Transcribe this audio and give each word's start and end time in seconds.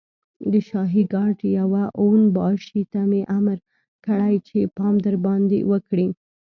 د 0.51 0.53
شاهي 0.67 1.03
ګارډ 1.13 1.39
يوه 1.59 1.83
اون 2.01 2.21
باشي 2.37 2.81
ته 2.91 3.01
مې 3.09 3.21
امر 3.37 3.57
کړی 4.05 4.35
چې 4.47 4.59
پام 4.77 4.95
درباندې 5.05 5.59
وکړي. 5.71 6.07